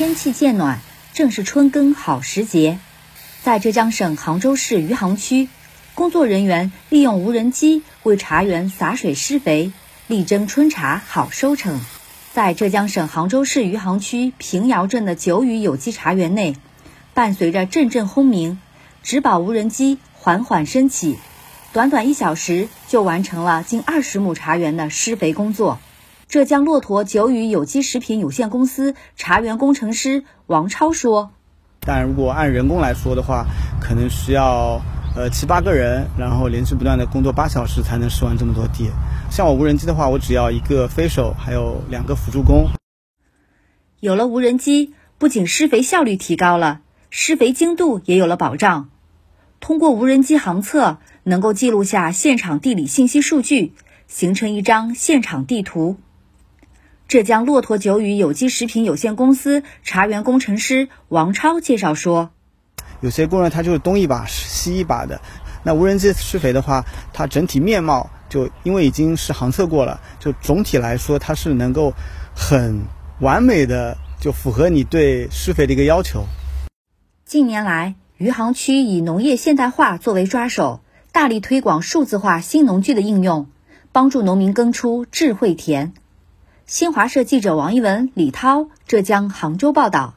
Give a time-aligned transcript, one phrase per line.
[0.00, 0.80] 天气渐暖，
[1.12, 2.78] 正是春耕好时节。
[3.42, 5.50] 在浙江省杭州市余杭区，
[5.94, 9.72] 工作人员利用无人机为茶园洒水施肥，
[10.06, 11.78] 力争春茶好收成。
[12.32, 16.56] 在浙江省杭州市余杭区平遥镇的九雨有机茶园内，
[17.12, 18.58] 伴随着阵阵轰鸣，
[19.02, 21.18] 植保无人机缓缓升起，
[21.74, 25.78] 短短一小时就完成了近二十亩茶园的施肥工作。
[26.30, 31.32] 浙江骆驼九宇有机食品有限公司茶园工程师王超说
[31.84, 33.46] ：“但如果按人工来说的话，
[33.80, 34.80] 可能需要
[35.16, 38.88] 呃七八个人，然后连续不断的工作八小时才能施完这么多地。
[39.28, 42.68] 像我无人机的话，我只要一个飞手，还有两个辅助工。
[43.98, 48.88] 有了无人机，不仅施肥效率提高了，施肥精度也有了保障。
[49.58, 53.72] 通过无人机航测，能够记录下现场地理信息数据，
[54.06, 55.96] 形成一张现场地图。”
[57.10, 62.30] 浙江骆驼酒与有机食品有限公司茶园工程师王超介绍说
[63.02, 65.20] ：“有些工人他就是东一把西一把的，
[65.64, 71.92] 那无人机施肥的话，它整体面貌就因为已经是航测过了，就总体来说它是能够
[72.32, 72.80] 很
[73.18, 76.22] 完美的就符合你对施肥的一个要求。”
[77.26, 83.48] 近年来，余杭区以农业现代化作为抓手，大力推广数字化新农具的应用，
[83.90, 85.92] 帮助农民耕出智慧田。
[86.70, 90.14] 新华社记者王一文、李涛，浙江杭州报道。